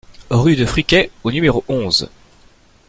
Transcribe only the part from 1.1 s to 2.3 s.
au numéro onze